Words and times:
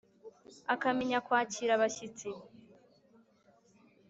akamenya 0.73 1.17
kwakira 1.25 1.71
abashyitsi.” 1.75 2.29